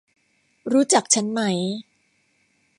[0.71, 1.41] รู้จักฉันไหม?